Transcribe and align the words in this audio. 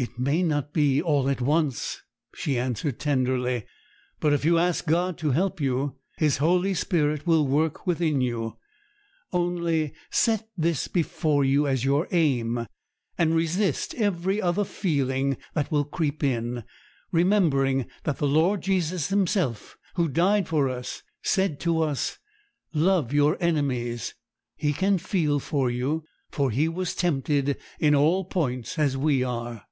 'It 0.00 0.16
may 0.16 0.44
not 0.44 0.72
be 0.72 1.02
all 1.02 1.28
at 1.28 1.40
once,' 1.40 2.04
she 2.32 2.56
answered 2.56 3.00
tenderly; 3.00 3.66
'but 4.20 4.32
if 4.32 4.44
you 4.44 4.56
ask 4.56 4.86
God 4.86 5.18
to 5.18 5.32
help 5.32 5.60
you, 5.60 5.96
His 6.18 6.36
Holy 6.36 6.72
Spirit 6.72 7.26
will 7.26 7.44
work 7.48 7.84
within 7.84 8.20
you. 8.20 8.58
Only 9.32 9.92
set 10.08 10.48
this 10.56 10.86
before 10.86 11.44
you 11.44 11.66
as 11.66 11.84
your 11.84 12.06
aim, 12.12 12.64
and 13.18 13.34
resist 13.34 13.92
every 13.96 14.40
other 14.40 14.62
feeling 14.64 15.36
that 15.54 15.72
will 15.72 15.82
creep 15.84 16.22
in; 16.22 16.62
remembering 17.10 17.86
that 18.04 18.18
the 18.18 18.28
Lord 18.28 18.60
Jesus 18.60 19.08
Himself, 19.08 19.76
who 19.96 20.06
died 20.06 20.46
for 20.46 20.68
us, 20.68 21.02
said 21.24 21.58
to 21.62 21.82
us, 21.82 22.18
"Love 22.72 23.12
your 23.12 23.36
enemies." 23.40 24.14
He 24.54 24.72
can 24.72 24.98
feel 24.98 25.40
for 25.40 25.68
you, 25.68 26.04
for 26.30 26.52
"He 26.52 26.68
was 26.68 26.94
tempted 26.94 27.58
in 27.80 27.96
all 27.96 28.24
points 28.24 28.78
as 28.78 28.96
we 28.96 29.24
are."' 29.24 29.64